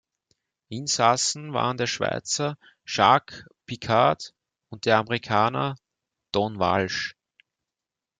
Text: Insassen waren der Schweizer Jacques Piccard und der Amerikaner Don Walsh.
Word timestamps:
Insassen 0.69 1.53
waren 1.53 1.77
der 1.77 1.85
Schweizer 1.85 2.57
Jacques 2.87 3.45
Piccard 3.67 4.33
und 4.69 4.85
der 4.87 4.97
Amerikaner 4.97 5.77
Don 6.31 6.57
Walsh. 6.57 7.15